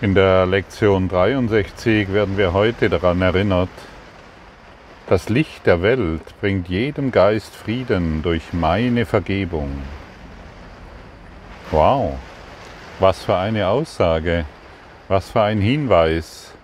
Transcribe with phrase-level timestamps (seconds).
[0.00, 3.68] In der Lektion 63 werden wir heute daran erinnert,
[5.08, 9.82] das Licht der Welt bringt jedem Geist Frieden durch meine Vergebung.
[11.72, 12.16] Wow,
[13.00, 14.44] was für eine Aussage,
[15.08, 16.54] was für ein Hinweis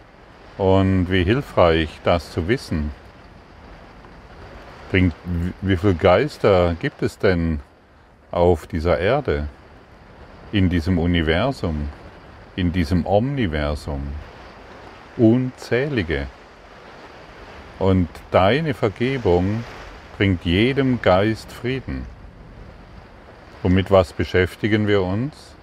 [0.57, 2.93] und wie hilfreich das zu wissen.
[4.93, 5.15] Bringt,
[5.61, 7.59] wie viele Geister gibt es denn
[8.31, 9.49] auf dieser Erde,
[10.53, 11.89] in diesem Universum?
[12.57, 14.03] In diesem Omniversum.
[15.17, 16.27] Unzählige.
[17.79, 19.65] Und deine Vergebung
[20.17, 22.07] bringt jedem Geist Frieden.
[23.63, 25.55] Und mit was beschäftigen wir uns?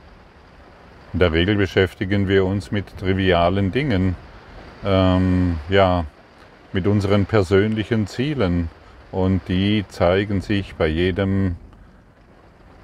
[1.14, 4.16] In der Regel beschäftigen wir uns mit trivialen Dingen,
[4.84, 6.06] ähm, ja,
[6.74, 8.70] mit unseren persönlichen Zielen.
[9.12, 11.56] Und die zeigen sich bei jedem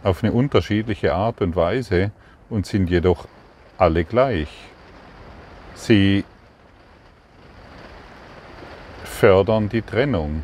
[0.03, 2.11] auf eine unterschiedliche Art und Weise
[2.49, 3.27] und sind jedoch
[3.77, 4.49] alle gleich.
[5.75, 6.23] Sie
[9.03, 10.43] fördern die Trennung.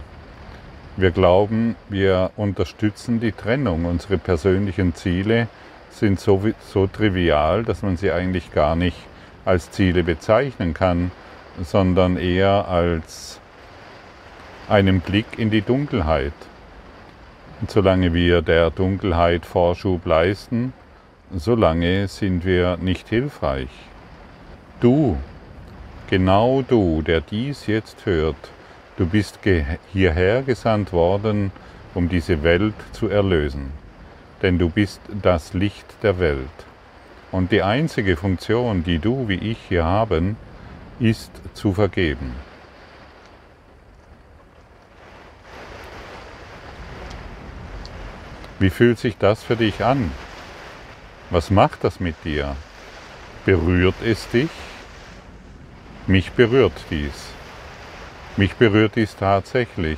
[0.95, 3.85] Wir glauben, wir unterstützen die Trennung.
[3.85, 5.47] Unsere persönlichen Ziele
[5.89, 8.97] sind so, so trivial, dass man sie eigentlich gar nicht
[9.45, 11.11] als Ziele bezeichnen kann,
[11.63, 13.39] sondern eher als
[14.69, 16.33] einen Blick in die Dunkelheit.
[17.61, 20.73] Und solange wir der Dunkelheit Vorschub leisten,
[21.35, 23.69] solange sind wir nicht hilfreich.
[24.79, 25.17] Du,
[26.09, 28.51] genau du, der dies jetzt hört,
[28.97, 29.39] du bist
[29.91, 31.51] hierher gesandt worden,
[31.93, 33.71] um diese Welt zu erlösen.
[34.41, 36.65] Denn du bist das Licht der Welt.
[37.31, 40.37] Und die einzige Funktion, die du wie ich hier haben,
[40.99, 42.33] ist zu vergeben.
[48.59, 50.11] Wie fühlt sich das für dich an?
[51.33, 52.55] Was macht das mit dir?
[53.43, 54.51] Berührt es dich?
[56.05, 57.25] Mich berührt dies.
[58.37, 59.97] Mich berührt dies tatsächlich,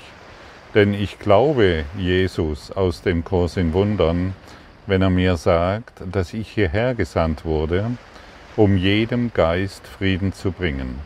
[0.73, 4.33] denn ich glaube Jesus aus dem Kurs in Wundern,
[4.87, 7.91] wenn er mir sagt, dass ich hierher gesandt wurde,
[8.55, 10.99] um jedem Geist Frieden zu bringen.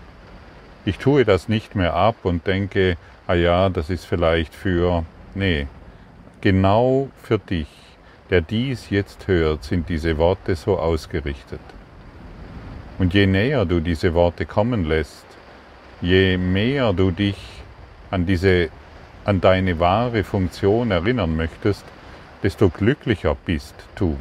[0.85, 5.65] Ich tue das nicht mehr ab und denke, ah ja, das ist vielleicht für, nee,
[6.39, 7.88] genau für dich
[8.29, 11.61] der dies jetzt hört, sind diese Worte so ausgerichtet.
[12.99, 15.25] Und je näher du diese Worte kommen lässt,
[16.01, 17.37] je mehr du dich
[18.11, 18.69] an, diese,
[19.25, 21.85] an deine wahre Funktion erinnern möchtest,
[22.43, 24.17] desto glücklicher bist du.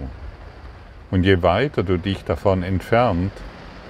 [1.10, 3.32] Und je weiter du dich davon entfernt,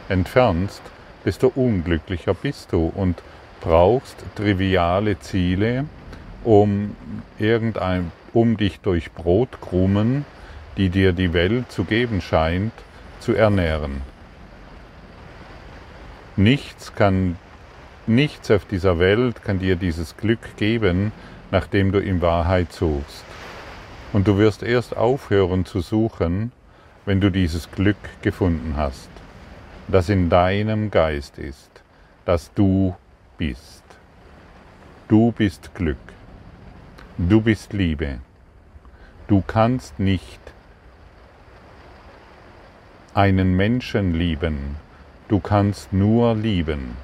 [0.08, 0.82] entfernst,
[1.24, 3.22] desto unglücklicher bist du und
[3.60, 5.84] brauchst triviale Ziele,
[6.44, 6.96] um
[7.38, 10.24] irgendein um dich durch Brotkrumen,
[10.76, 12.72] die dir die Welt zu geben scheint,
[13.20, 14.02] zu ernähren.
[16.36, 17.36] Nichts kann,
[18.06, 21.12] nichts auf dieser Welt kann dir dieses Glück geben,
[21.50, 23.24] nachdem du in Wahrheit suchst.
[24.12, 26.52] Und du wirst erst aufhören zu suchen,
[27.04, 29.08] wenn du dieses Glück gefunden hast,
[29.88, 31.70] das in deinem Geist ist,
[32.24, 32.94] das du
[33.36, 33.82] bist.
[35.08, 35.96] Du bist Glück.
[37.20, 38.20] Du bist Liebe.
[39.26, 40.38] Du kannst nicht
[43.12, 44.76] einen Menschen lieben.
[45.26, 46.96] Du kannst nur lieben.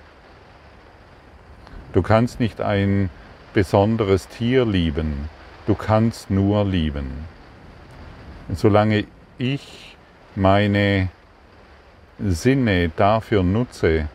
[1.93, 3.11] Du kannst nicht ein
[3.55, 5.29] besonderes Tier lieben.
[5.67, 7.11] Du kannst nur lieben.
[8.47, 9.07] Und solange
[9.39, 9.97] ich
[10.37, 11.09] meine
[12.21, 14.09] Sinne dafür nutze,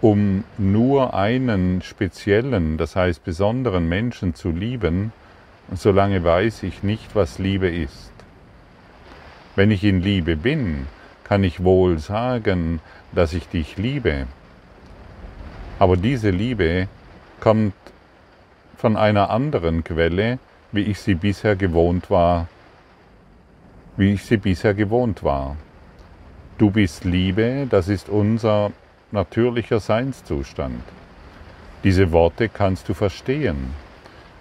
[0.00, 5.12] um nur einen speziellen, das heißt besonderen Menschen zu lieben,
[5.74, 8.12] solange weiß ich nicht, was Liebe ist.
[9.54, 10.86] Wenn ich in Liebe bin,
[11.24, 12.80] kann ich wohl sagen,
[13.12, 14.26] dass ich dich liebe.
[15.78, 16.88] Aber diese Liebe
[17.40, 17.74] kommt
[18.76, 20.38] von einer anderen Quelle,
[20.72, 22.48] wie ich sie bisher gewohnt war,
[23.96, 25.56] wie ich sie bisher gewohnt war.
[26.58, 28.72] Du bist Liebe, das ist unser
[29.12, 30.82] natürlicher Seinszustand.
[31.84, 33.74] Diese Worte kannst du verstehen.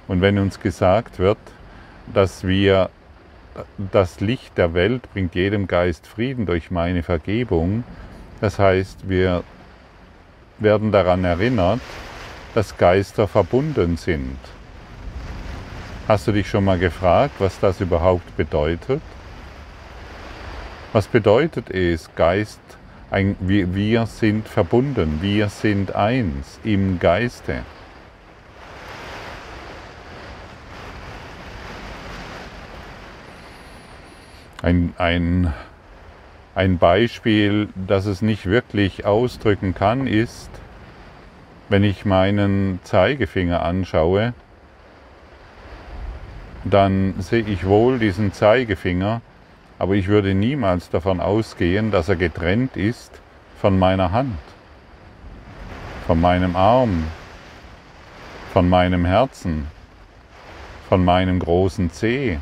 [0.08, 1.38] Und wenn uns gesagt wird,
[2.14, 2.90] dass wir
[3.92, 7.84] das Licht der Welt bringt jedem Geist Frieden durch meine Vergebung,
[8.42, 9.44] das heißt, wir
[10.60, 11.82] werden daran erinnert,
[12.54, 14.38] dass Geister verbunden sind.
[16.08, 19.02] Hast du dich schon mal gefragt, was das überhaupt bedeutet?
[20.94, 22.60] Was bedeutet es, Geist,
[23.16, 27.64] ein, wir, wir sind verbunden, wir sind eins im Geiste?
[34.66, 35.54] ein, ein
[36.56, 40.50] Ein Beispiel, das es nicht wirklich ausdrücken kann, ist,
[41.70, 44.34] wenn ich meinen Zeigefinger anschaue,
[46.64, 49.22] dann sehe ich wohl diesen Zeigefinger,
[49.78, 53.20] aber ich würde niemals davon ausgehen, dass er getrennt ist
[53.60, 54.38] von meiner Hand,
[56.08, 57.06] von meinem Arm,
[58.54, 59.68] von meinem Herzen,
[60.88, 62.40] von meinem großen Zeh,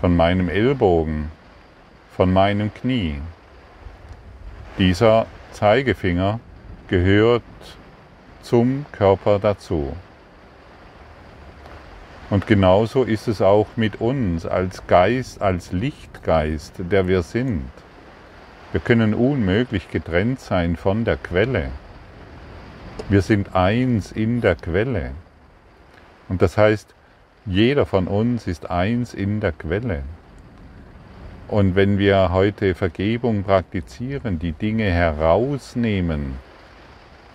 [0.00, 1.30] von meinem Ellbogen,
[2.16, 3.20] von meinem Knie.
[4.78, 6.40] Dieser Zeigefinger
[6.88, 7.42] gehört
[8.42, 9.96] zum Körper dazu.
[12.32, 17.68] Und genauso ist es auch mit uns als Geist, als Lichtgeist, der wir sind.
[18.72, 21.68] Wir können unmöglich getrennt sein von der Quelle.
[23.10, 25.10] Wir sind eins in der Quelle.
[26.30, 26.94] Und das heißt,
[27.44, 30.02] jeder von uns ist eins in der Quelle.
[31.48, 36.38] Und wenn wir heute Vergebung praktizieren, die Dinge herausnehmen,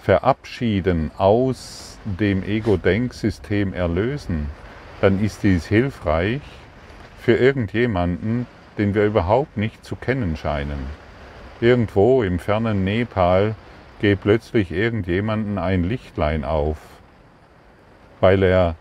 [0.01, 4.47] verabschieden, aus dem Ego-Denksystem erlösen,
[5.01, 6.41] dann ist dies hilfreich
[7.19, 8.47] für irgendjemanden,
[8.77, 10.79] den wir überhaupt nicht zu kennen scheinen.
[11.59, 13.55] Irgendwo im fernen Nepal
[13.99, 16.77] geht plötzlich irgendjemanden ein Lichtlein auf,
[18.19, 18.75] weil er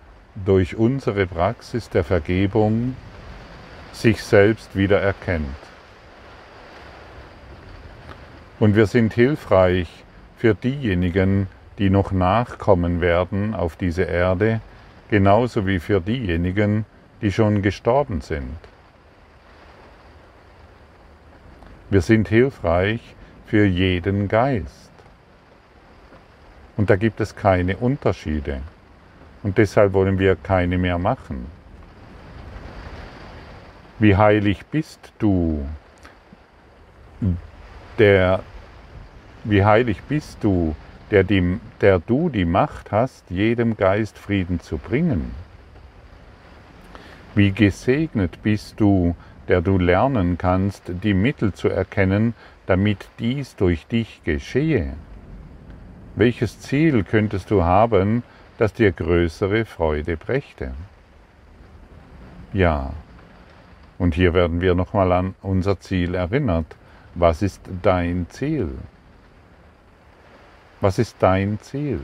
[0.45, 2.95] durch unsere Praxis der Vergebung
[3.93, 5.47] sich selbst wieder erkennt.
[8.59, 9.89] Und wir sind hilfreich
[10.37, 11.49] für diejenigen,
[11.79, 14.61] die noch nachkommen werden auf diese Erde,
[15.09, 16.85] genauso wie für diejenigen,
[17.23, 18.59] die schon gestorben sind.
[21.89, 23.01] Wir sind hilfreich
[23.47, 24.91] für jeden Geist.
[26.77, 28.61] Und da gibt es keine Unterschiede.
[29.43, 31.47] Und deshalb wollen wir keine mehr machen.
[33.99, 35.67] Wie heilig bist du,
[37.99, 38.43] der,
[39.45, 40.75] wie heilig bist du,
[41.11, 45.33] der, die, der du die Macht hast, jedem Geist Frieden zu bringen.
[47.35, 49.15] Wie gesegnet bist du,
[49.49, 52.35] der du lernen kannst, die Mittel zu erkennen,
[52.67, 54.95] damit dies durch dich geschehe.
[56.17, 58.23] Welches Ziel könntest du haben,
[58.59, 60.73] das dir größere Freude brächte?
[62.53, 62.95] Ja,
[63.99, 66.75] und hier werden wir nochmal an unser Ziel erinnert.
[67.15, 68.71] Was ist dein Ziel?
[70.81, 72.01] Was ist dein Ziel?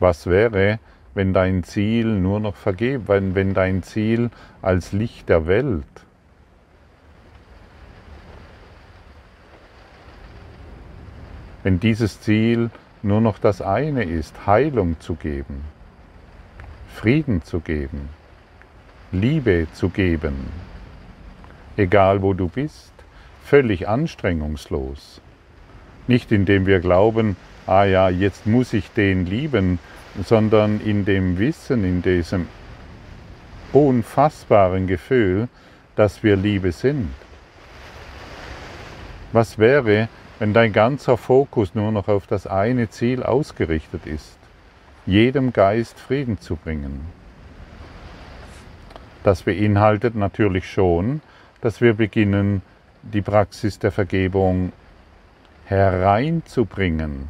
[0.00, 0.80] Was wäre,
[1.14, 4.30] wenn dein Ziel nur noch vergeben, wenn, wenn dein Ziel
[4.60, 5.84] als Licht der Welt
[11.62, 12.70] wenn dieses Ziel
[13.02, 15.64] nur noch das eine ist, Heilung zu geben,
[16.94, 18.08] Frieden zu geben,
[19.10, 20.48] Liebe zu geben,
[21.76, 22.92] egal wo du bist,
[23.44, 25.20] völlig anstrengungslos.
[26.06, 27.36] Nicht indem wir glauben,
[27.66, 29.78] ah ja, jetzt muss ich den lieben,
[30.24, 32.48] sondern in dem Wissen, in diesem
[33.72, 35.48] unfassbaren Gefühl,
[35.96, 37.10] dass wir Liebe sind.
[39.32, 40.08] Was wäre,
[40.38, 44.36] wenn dein ganzer Fokus nur noch auf das eine Ziel ausgerichtet ist,
[45.06, 47.06] jedem Geist Frieden zu bringen?
[49.22, 51.22] Das beinhaltet natürlich schon,
[51.62, 52.60] dass wir beginnen,
[53.02, 54.72] die Praxis der Vergebung
[55.64, 57.28] hereinzubringen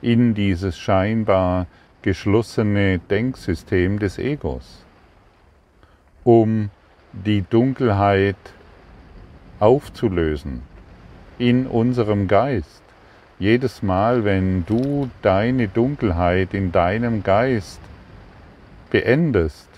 [0.00, 1.66] in dieses scheinbar
[2.02, 4.84] geschlossene Denksystem des Egos,
[6.22, 6.70] um
[7.12, 8.36] die Dunkelheit
[9.58, 10.62] aufzulösen
[11.38, 12.82] in unserem Geist.
[13.38, 17.80] Jedes Mal, wenn du deine Dunkelheit in deinem Geist
[18.90, 19.68] beendest,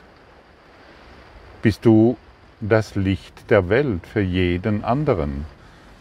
[1.62, 2.16] bist du
[2.60, 5.44] das Licht der Welt für jeden anderen,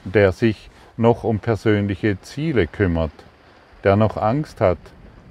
[0.03, 3.11] der sich noch um persönliche Ziele kümmert,
[3.83, 4.77] der noch Angst hat,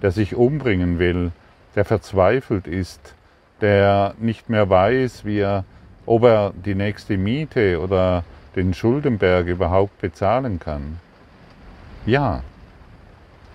[0.02, 1.32] der sich umbringen will,
[1.74, 3.14] der verzweifelt ist,
[3.60, 5.64] der nicht mehr weiß, wie er,
[6.04, 8.24] ob er die nächste Miete oder
[8.56, 10.98] den Schuldenberg überhaupt bezahlen kann.
[12.04, 12.42] Ja,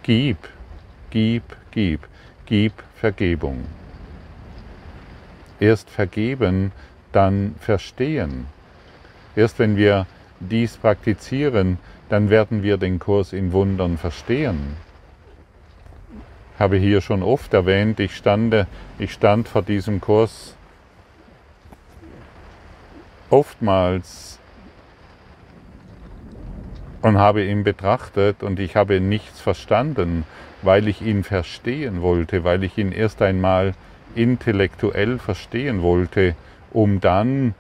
[0.04, 0.38] gib,
[1.10, 2.08] gib, gib,
[2.46, 3.66] gib Vergebung.
[5.60, 6.72] Erst vergeben,
[7.18, 8.46] dann verstehen.
[9.36, 10.06] Erst wenn wir
[10.40, 14.78] dies praktizieren, dann werden wir den Kurs in Wundern verstehen.
[16.54, 18.68] Ich habe hier schon oft erwähnt, ich, stande,
[19.00, 20.54] ich stand vor diesem Kurs
[23.32, 24.38] oftmals
[27.02, 30.24] und habe ihn betrachtet und ich habe nichts verstanden,
[30.62, 33.74] weil ich ihn verstehen wollte, weil ich ihn erst einmal
[34.14, 36.36] intellektuell verstehen wollte,
[36.78, 37.56] um dann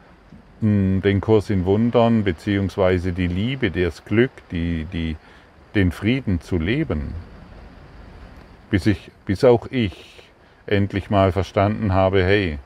[0.61, 5.15] mh, den Kurs in Wundern beziehungsweise die Liebe, das Glück, die, die,
[5.73, 7.15] den Frieden zu leben.
[8.69, 10.29] Bis, ich, bis auch ich
[10.67, 12.59] endlich mal verstanden habe, hey,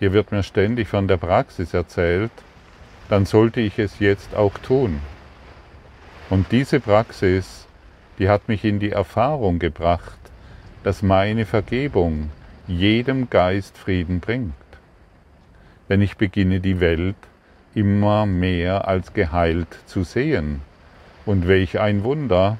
[0.00, 2.32] hier wird mir ständig von der Praxis erzählt,
[3.08, 5.00] dann sollte ich es jetzt auch tun.
[6.28, 7.68] Und diese Praxis,
[8.18, 10.18] die hat mich in die Erfahrung gebracht,
[10.82, 12.32] dass meine Vergebung
[12.66, 14.54] jedem Geist Frieden bringt.
[15.92, 17.16] Wenn ich beginne die Welt
[17.74, 20.62] immer mehr als geheilt zu sehen.
[21.26, 22.56] Und welch ein Wunder,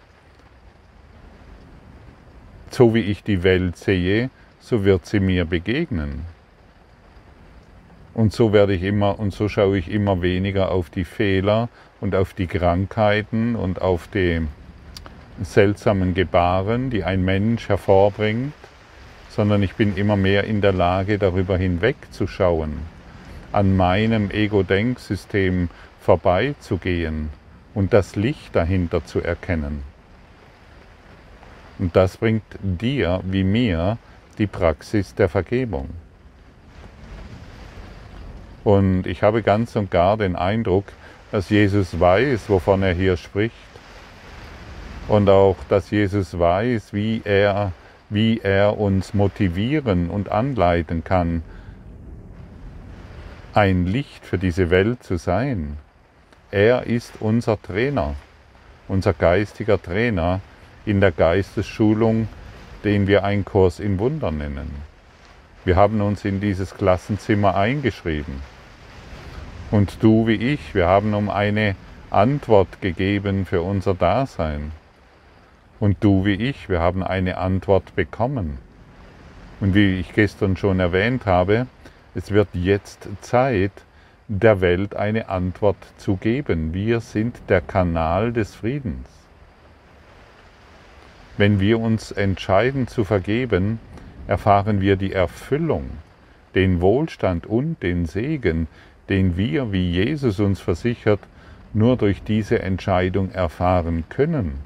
[2.68, 4.28] so wie ich die Welt sehe,
[4.60, 6.26] so wird sie mir begegnen.
[8.12, 11.70] Und so werde ich immer und so schaue ich immer weniger auf die Fehler
[12.02, 14.46] und auf die Krankheiten und auf die
[15.42, 18.52] seltsamen Gebaren, die ein Mensch hervorbringt,
[19.30, 23.01] sondern ich bin immer mehr in der Lage, darüber hinwegzuschauen,
[23.52, 25.68] an meinem Ego-Denksystem
[26.00, 27.30] vorbeizugehen
[27.74, 29.82] und das Licht dahinter zu erkennen.
[31.78, 33.98] Und das bringt dir wie mir
[34.38, 35.90] die Praxis der Vergebung.
[38.64, 40.84] Und ich habe ganz und gar den Eindruck,
[41.30, 43.54] dass Jesus weiß, wovon er hier spricht.
[45.08, 47.72] Und auch, dass Jesus weiß, wie er,
[48.08, 51.42] wie er uns motivieren und anleiten kann,
[53.54, 55.76] ein Licht für diese Welt zu sein.
[56.50, 58.14] Er ist unser Trainer,
[58.88, 60.40] unser geistiger Trainer
[60.86, 62.28] in der Geistesschulung,
[62.84, 64.70] den wir einen Kurs im Wunder nennen.
[65.64, 68.42] Wir haben uns in dieses Klassenzimmer eingeschrieben.
[69.70, 71.76] Und du wie ich, wir haben um eine
[72.10, 74.72] Antwort gegeben für unser Dasein.
[75.78, 78.58] Und du wie ich, wir haben eine Antwort bekommen.
[79.60, 81.66] Und wie ich gestern schon erwähnt habe,
[82.14, 83.72] es wird jetzt Zeit,
[84.28, 86.74] der Welt eine Antwort zu geben.
[86.74, 89.08] Wir sind der Kanal des Friedens.
[91.36, 93.80] Wenn wir uns entscheiden zu vergeben,
[94.26, 95.90] erfahren wir die Erfüllung,
[96.54, 98.68] den Wohlstand und den Segen,
[99.08, 101.20] den wir, wie Jesus uns versichert,
[101.72, 104.58] nur durch diese Entscheidung erfahren können.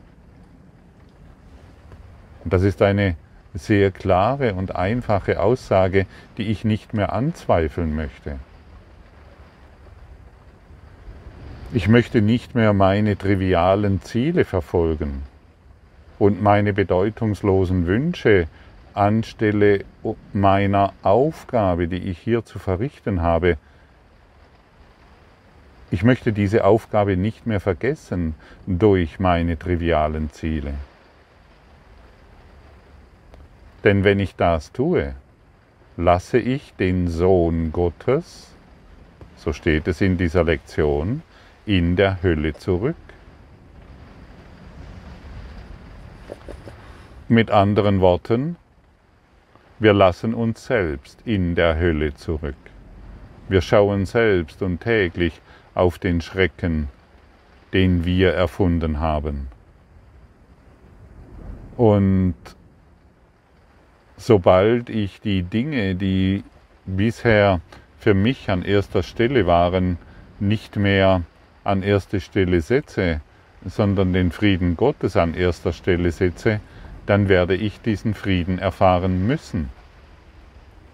[2.45, 3.17] Und das ist eine
[3.57, 6.07] sehr klare und einfache Aussage,
[6.39, 8.37] die ich nicht mehr anzweifeln möchte.
[11.73, 15.23] Ich möchte nicht mehr meine trivialen Ziele verfolgen
[16.19, 18.47] und meine bedeutungslosen Wünsche
[18.95, 19.85] anstelle
[20.33, 23.59] meiner Aufgabe, die ich hier zu verrichten habe,
[25.91, 28.35] ich möchte diese Aufgabe nicht mehr vergessen
[28.67, 30.75] durch meine trivialen Ziele.
[33.85, 35.15] Denn wenn ich das tue,
[35.97, 38.55] lasse ich den Sohn Gottes,
[39.37, 41.23] so steht es in dieser Lektion,
[41.67, 42.97] in der Hölle zurück.
[47.29, 48.57] Mit anderen Worten,
[49.79, 52.57] wir lassen uns selbst in der Hölle zurück.
[53.49, 55.41] Wir schauen selbst und täglich
[55.75, 56.89] auf den Schrecken,
[57.73, 59.49] den wir erfunden haben.
[61.77, 62.35] Und
[64.17, 66.43] sobald ich die Dinge, die
[66.87, 67.61] bisher
[67.99, 69.99] für mich an erster Stelle waren,
[70.41, 71.23] nicht mehr
[71.65, 73.21] an erste Stelle setze,
[73.65, 76.61] sondern den Frieden Gottes an erster Stelle setze,
[77.07, 79.71] dann werde ich diesen Frieden erfahren müssen.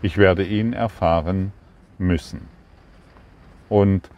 [0.01, 1.53] Ich werde ihn erfahren
[1.99, 2.49] müssen.
[3.69, 4.09] Und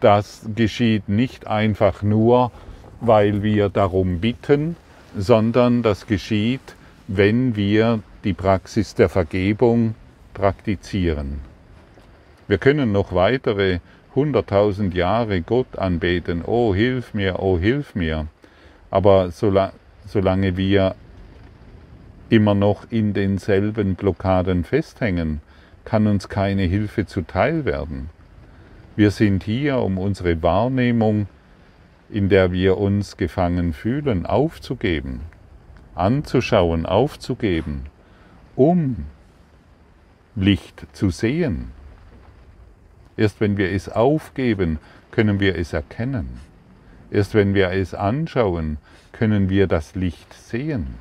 [0.00, 2.50] das geschieht nicht einfach nur,
[3.00, 4.76] weil wir darum bitten,
[5.16, 6.74] sondern das geschieht,
[7.12, 9.96] wenn wir die Praxis der Vergebung
[10.32, 11.40] praktizieren.
[12.46, 13.80] Wir können noch weitere
[14.14, 18.28] hunderttausend Jahre Gott anbeten, oh hilf mir, oh hilf mir,
[18.92, 20.94] aber solange wir
[22.28, 25.40] immer noch in denselben Blockaden festhängen,
[25.84, 28.10] kann uns keine Hilfe zuteil werden.
[28.94, 31.26] Wir sind hier, um unsere Wahrnehmung,
[32.08, 35.22] in der wir uns gefangen fühlen, aufzugeben,
[35.94, 37.86] anzuschauen, aufzugeben,
[38.56, 39.06] um
[40.36, 41.72] Licht zu sehen.
[43.16, 44.78] Erst wenn wir es aufgeben,
[45.10, 46.40] können wir es erkennen.
[47.10, 48.78] Erst wenn wir es anschauen,
[49.12, 50.94] können wir das Licht sehen.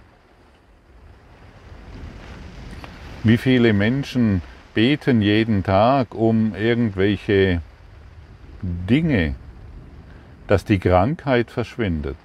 [3.23, 4.41] Wie viele Menschen
[4.73, 7.61] beten jeden Tag um irgendwelche
[8.61, 9.35] Dinge,
[10.47, 12.17] dass die Krankheit verschwindet,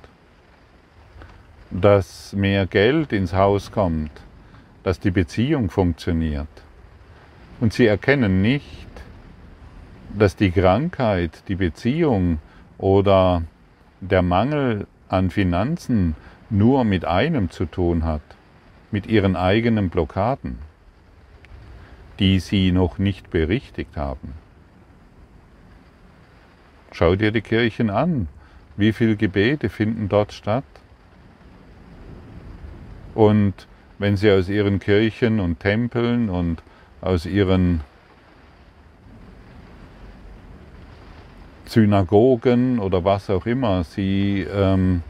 [1.71, 4.11] dass mehr Geld ins Haus kommt,
[4.83, 6.49] dass die Beziehung funktioniert.
[7.61, 8.89] Und sie erkennen nicht,
[10.17, 12.39] dass die Krankheit, die Beziehung
[12.79, 13.43] oder
[14.01, 16.15] der Mangel an Finanzen
[16.51, 18.23] nur mit einem zu tun hat,
[18.91, 20.59] mit ihren eigenen Blockaden,
[22.19, 24.35] die sie noch nicht berichtigt haben.
[26.93, 28.29] Schau dir die Kirchen an.
[28.77, 30.65] Wie viele Gebete finden dort statt?
[33.15, 33.55] Und
[33.99, 36.63] wenn sie aus ihren Kirchen und Tempeln und
[37.01, 37.81] aus ihren
[41.67, 45.03] Synagogen oder was auch immer sie, ähm,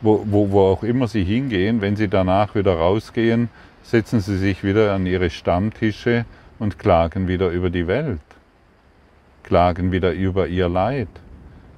[0.00, 3.48] wo, wo, wo auch immer sie hingehen, wenn sie danach wieder rausgehen,
[3.82, 6.24] setzen sie sich wieder an ihre Stammtische
[6.58, 8.20] und klagen wieder über die Welt,
[9.42, 11.08] klagen wieder über ihr Leid,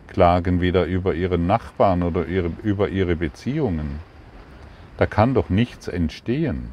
[0.08, 4.00] klagen wieder über ihren Nachbarn oder ihre, über ihre Beziehungen.
[4.96, 6.68] Da kann doch nichts entstehen.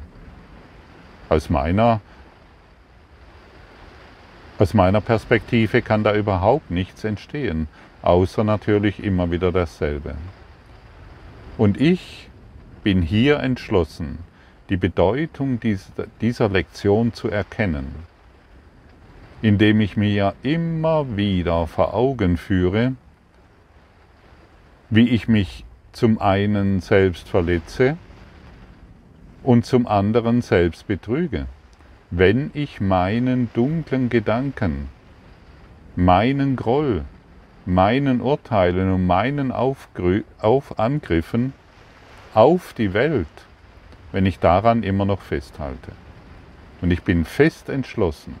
[1.28, 2.00] Aus meiner
[4.58, 7.66] aus meiner Perspektive kann da überhaupt nichts entstehen,
[8.02, 10.14] außer natürlich immer wieder dasselbe.
[11.58, 12.28] Und ich
[12.84, 14.18] bin hier entschlossen,
[14.68, 15.58] die Bedeutung
[16.20, 17.92] dieser Lektion zu erkennen,
[19.40, 22.94] indem ich mir immer wieder vor Augen führe,
[24.90, 27.96] wie ich mich zum einen selbst verletze
[29.42, 31.46] und zum anderen selbst betrüge
[32.14, 34.90] wenn ich meinen dunklen Gedanken,
[35.96, 37.06] meinen Groll,
[37.64, 41.54] meinen Urteilen und meinen Aufgrü auf Angriffen
[42.34, 43.26] auf die Welt,
[44.12, 45.92] wenn ich daran immer noch festhalte.
[46.82, 48.36] Und ich bin fest entschlossen,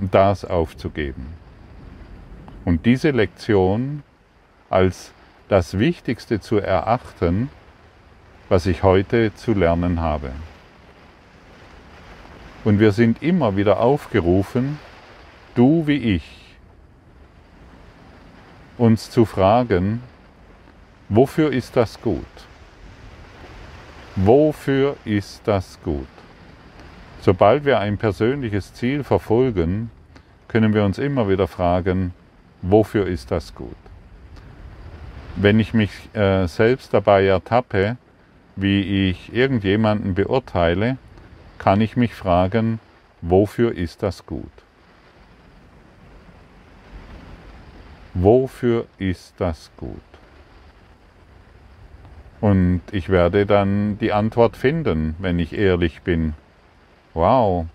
[0.00, 1.28] das aufzugeben.
[2.64, 4.02] Und diese Lektion
[4.68, 5.12] als
[5.48, 7.50] das Wichtigste zu erachten,
[8.52, 10.30] was ich heute zu lernen habe.
[12.64, 14.78] Und wir sind immer wieder aufgerufen,
[15.54, 16.58] du wie ich,
[18.76, 20.02] uns zu fragen,
[21.08, 22.26] wofür ist das gut?
[24.16, 26.12] Wofür ist das gut?
[27.22, 29.90] Sobald wir ein persönliches Ziel verfolgen,
[30.48, 32.12] können wir uns immer wieder fragen,
[32.60, 33.82] wofür ist das gut?
[35.36, 37.96] Wenn ich mich äh, selbst dabei ertappe,
[38.56, 40.98] wie ich irgendjemanden beurteile,
[41.58, 42.80] kann ich mich fragen,
[43.20, 44.50] wofür ist das gut?
[48.14, 50.00] Wofür ist das gut?
[52.40, 56.34] Und ich werde dann die Antwort finden, wenn ich ehrlich bin.
[57.14, 57.66] Wow,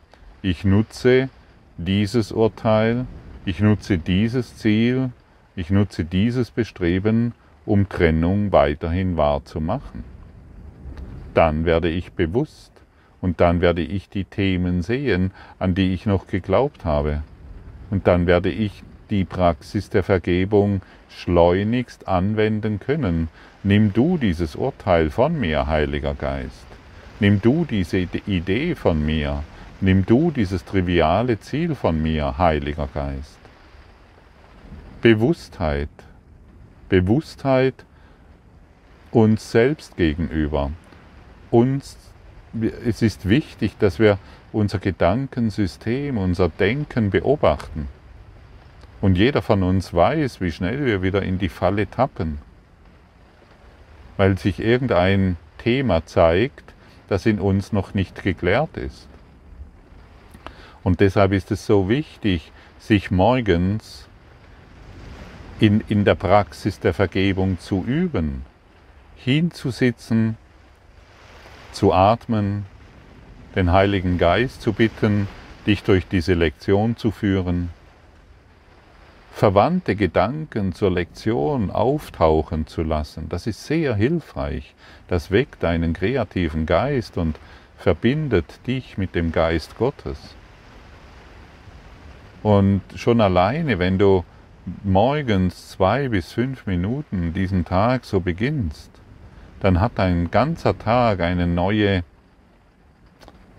[0.41, 1.29] ich nutze
[1.77, 3.05] dieses Urteil,
[3.45, 5.11] ich nutze dieses Ziel,
[5.55, 7.33] ich nutze dieses Bestreben,
[7.65, 10.16] um Trennung weiterhin wahrzumachen.
[11.37, 12.71] Dann werde ich bewusst,
[13.21, 17.21] und dann werde ich die Themen sehen, an die ich noch geglaubt habe.
[17.91, 23.27] Und dann werde ich die Praxis der Vergebung schleunigst anwenden können.
[23.61, 26.65] Nimm du dieses Urteil von mir, Heiliger Geist.
[27.19, 29.43] Nimm du diese Idee von mir.
[29.79, 33.37] Nimm du dieses triviale Ziel von mir, Heiliger Geist.
[35.03, 35.89] Bewusstheit.
[36.89, 37.85] Bewusstheit
[39.11, 40.71] uns selbst gegenüber,
[41.51, 41.97] uns
[42.85, 44.17] es ist wichtig, dass wir
[44.51, 47.87] unser Gedankensystem, unser Denken beobachten.
[49.01, 52.39] Und jeder von uns weiß, wie schnell wir wieder in die Falle tappen,
[54.17, 56.73] weil sich irgendein Thema zeigt,
[57.07, 59.07] das in uns noch nicht geklärt ist.
[60.83, 64.07] Und deshalb ist es so wichtig, sich morgens
[65.59, 68.43] in, in der Praxis der Vergebung zu üben,
[69.15, 70.37] hinzusitzen
[71.71, 72.65] zu atmen,
[73.55, 75.27] den Heiligen Geist zu bitten,
[75.65, 77.69] dich durch diese Lektion zu führen,
[79.31, 83.29] verwandte Gedanken zur Lektion auftauchen zu lassen.
[83.29, 84.73] Das ist sehr hilfreich.
[85.07, 87.37] Das weckt deinen kreativen Geist und
[87.77, 90.17] verbindet dich mit dem Geist Gottes.
[92.41, 94.23] Und schon alleine, wenn du
[94.83, 98.89] morgens zwei bis fünf Minuten diesen Tag so beginnst,
[99.59, 102.03] dann hat ein ganzer Tag eine neue,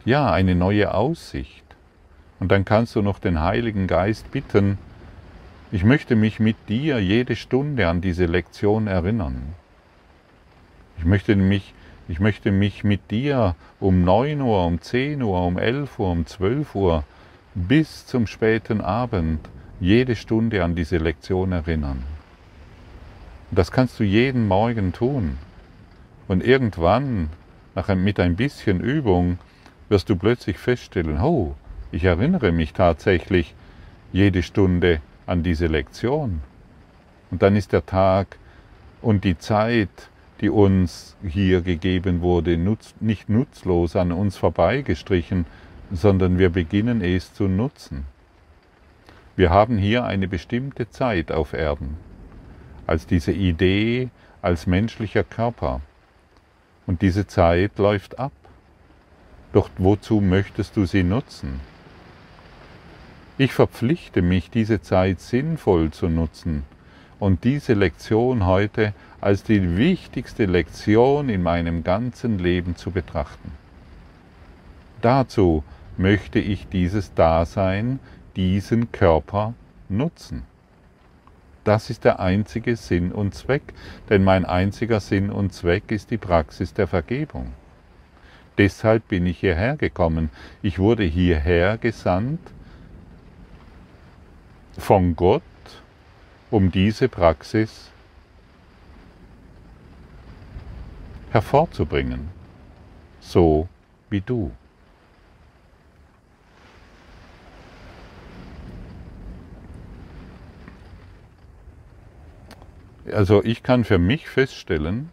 [0.05, 1.65] ja, eine neue Aussicht.
[2.41, 4.79] Und dann kannst du noch den Heiligen Geist bitten,
[5.71, 9.55] ich möchte mich mit dir jede Stunde an diese Lektion erinnern.
[10.97, 11.75] Ich möchte mich,
[12.09, 16.25] ich möchte mich mit dir um 9 Uhr, um 10 Uhr, um 11 Uhr, um
[16.25, 17.05] 12 Uhr
[17.55, 19.41] bis zum späten Abend
[19.79, 22.03] jede Stunde an diese Lektion erinnern.
[23.51, 25.37] Das kannst du jeden Morgen tun.
[26.29, 27.31] Und irgendwann,
[27.75, 29.39] nach, mit ein bisschen Übung,
[29.89, 31.55] wirst du plötzlich feststellen, oh,
[31.91, 33.55] ich erinnere mich tatsächlich
[34.13, 36.43] jede Stunde an diese Lektion.
[37.31, 38.39] Und dann ist der Tag
[39.01, 39.89] und die Zeit,
[40.41, 45.47] die uns hier gegeben wurde, nutz, nicht nutzlos an uns vorbeigestrichen,
[45.91, 48.05] sondern wir beginnen es zu nutzen.
[49.37, 51.97] Wir haben hier eine bestimmte Zeit auf Erden,
[52.87, 54.11] als diese Idee,
[54.43, 55.81] als menschlicher Körper.
[56.89, 58.33] Und diese Zeit läuft ab.
[59.53, 61.61] Doch wozu möchtest du sie nutzen?
[63.37, 66.65] Ich verpflichte mich, diese Zeit sinnvoll zu nutzen
[67.21, 73.53] und diese Lektion heute als die wichtigste Lektion in meinem ganzen Leben zu betrachten.
[75.03, 75.65] Dazu
[75.99, 78.01] möchte ich dieses Dasein,
[78.35, 79.53] diesen Körper
[79.91, 80.45] nutzen.
[81.65, 83.75] Das ist der einzige Sinn und Zweck,
[84.09, 87.53] denn mein einziger Sinn und Zweck ist die Praxis der Vergebung.
[88.57, 90.31] Deshalb bin ich hierher gekommen.
[90.63, 92.41] Ich wurde hierher gesandt
[94.77, 95.43] von Gott,
[96.51, 97.91] um diese Praxis
[101.31, 102.29] hervorzubringen,
[103.21, 103.69] so
[104.11, 104.51] wie du.
[113.13, 115.11] Also ich kann für mich feststellen,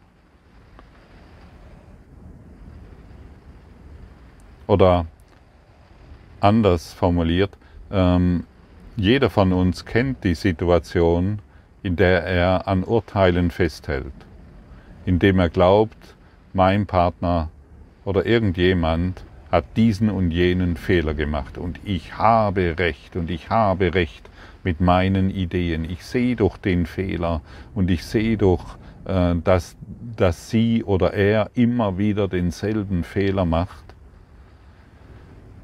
[4.68, 5.06] oder
[6.40, 7.52] anders formuliert,
[7.92, 8.46] ähm,
[8.98, 11.40] jeder von uns kennt die Situation,
[11.84, 14.14] in der er an Urteilen festhält,
[15.06, 16.16] indem er glaubt,
[16.54, 17.50] mein Partner
[18.06, 23.94] oder irgendjemand hat diesen und jenen Fehler gemacht und ich habe Recht und ich habe
[23.94, 24.30] Recht
[24.66, 25.86] mit meinen Ideen.
[25.86, 27.42] Ich sehe doch den Fehler
[27.74, 29.78] und ich sehe doch, äh, dass,
[30.18, 33.86] dass sie oder er immer wieder denselben Fehler macht.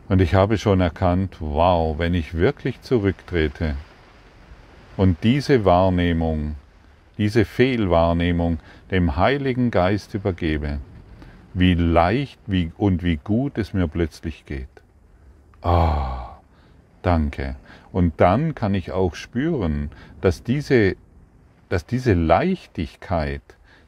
[0.07, 3.75] Und ich habe schon erkannt, wow, wenn ich wirklich zurücktrete
[4.97, 6.55] und diese Wahrnehmung,
[7.17, 8.59] diese Fehlwahrnehmung
[8.91, 10.79] dem Heiligen Geist übergebe,
[11.53, 14.67] wie leicht wie, und wie gut es mir plötzlich geht.
[15.61, 16.39] Ah,
[17.01, 17.55] danke.
[17.91, 20.95] Und dann kann ich auch spüren, dass diese,
[21.69, 23.41] dass diese Leichtigkeit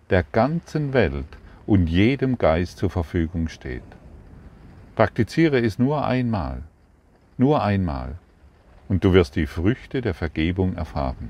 [0.10, 3.84] der ganzen Welt und jedem Geist zur Verfügung steht.
[4.96, 6.64] Praktiziere es nur einmal,
[7.38, 8.16] nur einmal,
[8.90, 11.30] und du wirst die Früchte der Vergebung erfahren.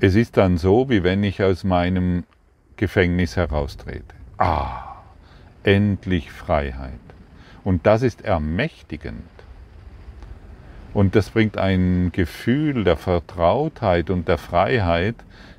[0.00, 2.24] Es ist dann so, wie wenn ich aus meinem
[2.76, 4.14] Gefängnis heraustrete.
[4.38, 4.96] Ah,
[5.62, 6.98] endlich Freiheit.
[7.64, 9.22] Und das ist ermächtigend.
[10.92, 15.14] Und das bringt ein Gefühl der Vertrautheit und der Freiheit,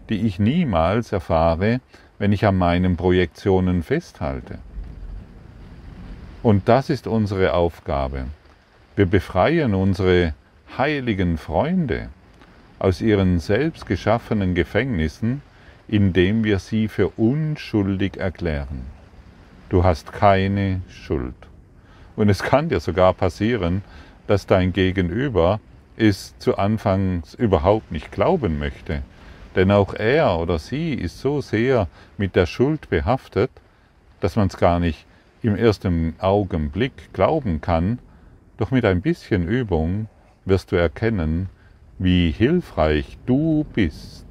[0.10, 1.80] die ich niemals erfahre,
[2.20, 4.60] wenn ich an meinen Projektionen festhalte.
[6.44, 8.26] Und das ist unsere Aufgabe.
[8.96, 10.34] Wir befreien unsere
[10.78, 12.10] heiligen Freunde
[12.80, 15.42] aus ihren selbst geschaffenen Gefängnissen,
[15.88, 18.86] indem wir sie für unschuldig erklären.
[19.70, 21.36] Du hast keine Schuld.
[22.16, 23.84] Und es kann dir sogar passieren,
[24.32, 25.60] dass dein Gegenüber
[25.98, 29.02] es zu Anfangs überhaupt nicht glauben möchte.
[29.58, 33.52] Denn auch er oder sie ist so sehr mit der Schuld behaftet,
[34.22, 35.06] dass man es gar nicht
[35.44, 38.00] im ersten Augenblick glauben kann,
[38.56, 40.08] doch mit ein bisschen Übung
[40.46, 41.50] wirst du erkennen,
[42.00, 44.28] wie hilfreich du bist,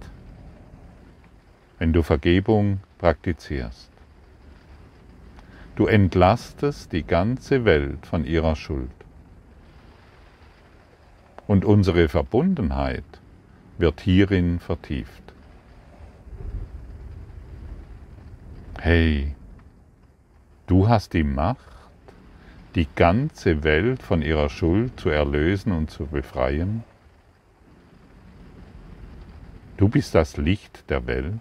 [1.79, 3.91] wenn du Vergebung praktizierst.
[5.77, 9.00] Du entlastest die ganze Welt von ihrer Schuld.
[11.51, 13.03] Und unsere Verbundenheit
[13.77, 15.25] wird hierin vertieft.
[18.79, 19.35] Hey,
[20.69, 21.59] du hast die Macht,
[22.77, 26.85] die ganze Welt von ihrer Schuld zu erlösen und zu befreien?
[29.77, 31.41] Du bist das Licht der Welt.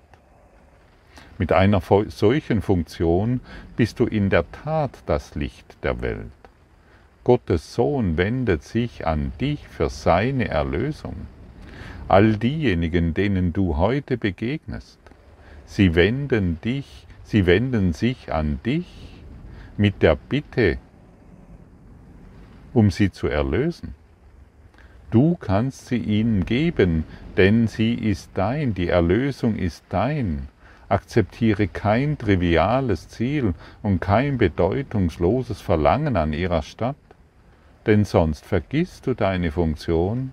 [1.38, 3.42] Mit einer solchen Funktion
[3.76, 6.39] bist du in der Tat das Licht der Welt.
[7.24, 11.28] Gottes Sohn wendet sich an dich für seine Erlösung.
[12.08, 15.00] All diejenigen, denen du heute begegnest,
[15.66, 18.88] sie wenden dich, sie wenden sich an dich
[19.78, 20.78] mit der Bitte,
[22.74, 23.94] um sie zu erlösen.
[25.12, 27.04] Du kannst sie ihnen geben,
[27.36, 30.48] denn sie ist dein, die Erlösung ist dein.
[30.88, 33.54] Akzeptiere kein triviales Ziel
[33.84, 36.96] und kein bedeutungsloses Verlangen an ihrer Stadt
[37.86, 40.32] denn sonst vergisst du deine Funktion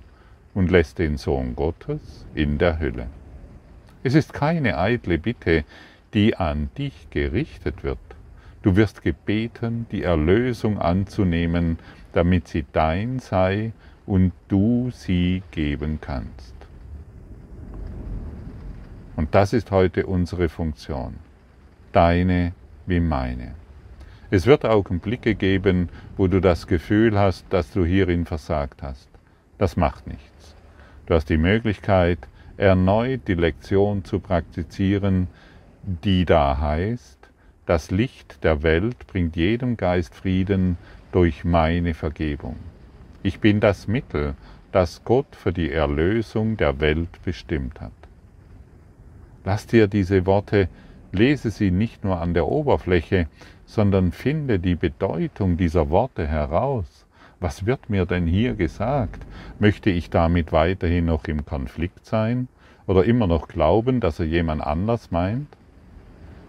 [0.55, 3.09] und lässt den Sohn Gottes in der Hülle.
[4.03, 5.65] Es ist keine eitle Bitte,
[6.15, 7.99] die an dich gerichtet wird.
[8.63, 11.79] Du wirst gebeten, die Erlösung anzunehmen,
[12.13, 13.73] damit sie dein sei
[14.07, 16.55] und du sie geben kannst.
[19.17, 21.17] Und das ist heute unsere Funktion.
[21.93, 22.53] Deine
[22.87, 23.55] wie meine.
[24.31, 29.09] Es wird Augenblicke geben, wo du das Gefühl hast, dass du hierin versagt hast.
[29.59, 30.55] Das macht nichts.
[31.07, 32.19] Du hast die Möglichkeit,
[32.57, 35.29] erneut die Lektion zu praktizieren,
[35.85, 37.19] die da heißt,
[37.67, 40.77] das Licht der Welt bringt jedem Geist Frieden
[41.13, 42.57] durch meine Vergebung.
[43.23, 44.35] Ich bin das Mittel,
[44.73, 47.93] das Gott für die Erlösung der Welt bestimmt hat.
[49.45, 50.69] Lass dir diese Worte,
[51.13, 53.29] lese sie nicht nur an der Oberfläche,
[53.67, 57.05] sondern finde die Bedeutung dieser Worte heraus.
[57.41, 59.27] Was wird mir denn hier gesagt?
[59.59, 62.49] Möchte ich damit weiterhin noch im Konflikt sein
[62.87, 65.49] oder immer noch glauben, dass er jemand anders meint?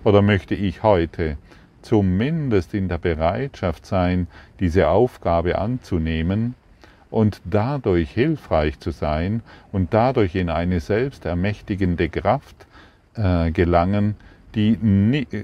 [0.05, 1.37] Oder möchte ich heute
[1.81, 4.27] zumindest in der Bereitschaft sein,
[4.59, 6.55] diese Aufgabe anzunehmen
[7.09, 12.67] und dadurch hilfreich zu sein und dadurch in eine selbstermächtigende Kraft
[13.15, 14.15] äh, gelangen,
[14.57, 14.73] die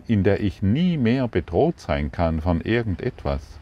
[0.07, 3.59] in der ich nie mehr bedroht sein kann von irgendetwas.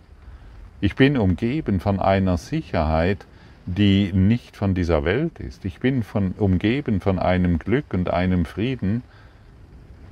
[0.80, 3.26] Ich bin umgeben von einer Sicherheit,
[3.66, 5.66] die nicht von dieser Welt ist.
[5.66, 9.04] Ich bin von, umgeben von einem Glück und einem Frieden,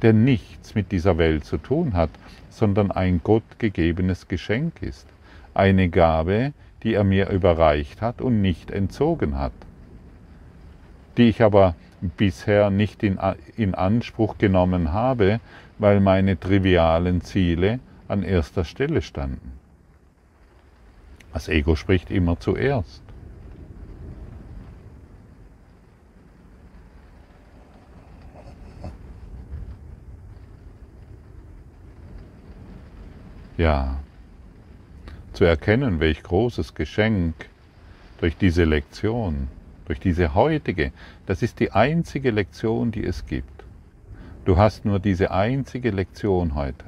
[0.02, 2.12] der nichts mit dieser Welt zu tun hat,
[2.50, 5.08] sondern ein gottgegebenes Geschenk ist,
[5.54, 6.52] eine Gabe,
[6.84, 9.54] die er mir überreicht hat und nicht entzogen hat,
[11.16, 13.20] die ich aber bisher nicht in,
[13.56, 15.40] in Anspruch genommen habe,
[15.78, 19.54] weil meine trivialen Ziele an erster Stelle standen.
[21.34, 23.04] Das Ego spricht immer zuerst.
[33.58, 34.00] Ja,
[35.34, 37.36] zu erkennen, welch großes Geschenk
[38.22, 39.50] durch diese Lektion
[39.90, 40.92] durch diese heutige,
[41.26, 43.64] das ist die einzige Lektion, die es gibt.
[44.46, 46.86] Du hast nur diese einzige Lektion heute.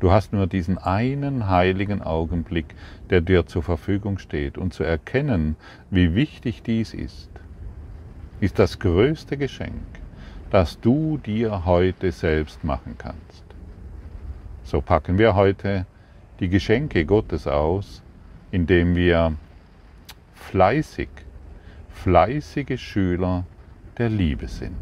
[0.00, 2.74] Du hast nur diesen einen heiligen Augenblick,
[3.08, 4.58] der dir zur Verfügung steht.
[4.58, 5.56] Und zu erkennen,
[5.90, 7.30] wie wichtig dies ist,
[8.38, 9.72] ist das größte Geschenk,
[10.50, 13.44] das du dir heute selbst machen kannst.
[14.62, 15.86] So packen wir heute
[16.38, 18.02] die Geschenke Gottes aus,
[18.50, 19.36] indem wir
[20.34, 21.08] fleißig
[21.92, 23.44] fleißige Schüler
[23.98, 24.76] der Liebe sind.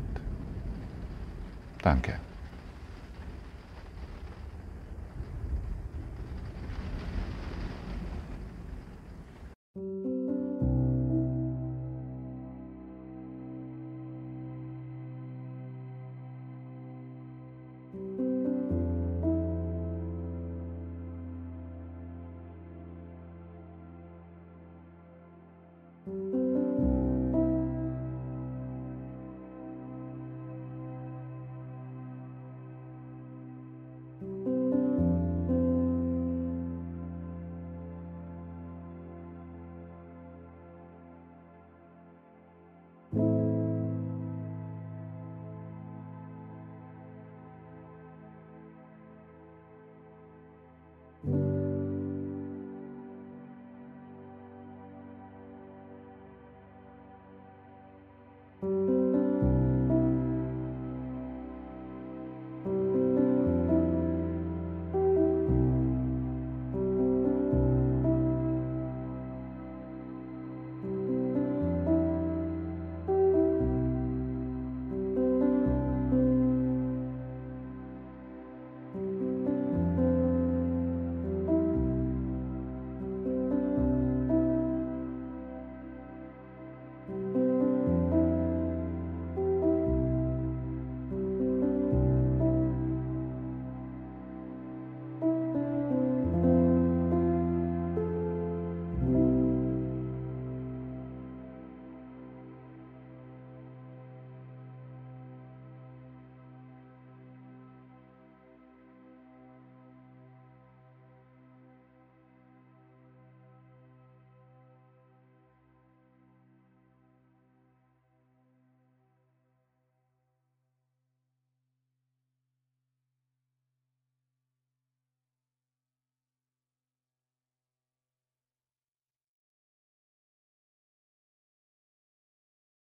[1.82, 2.20] Danke.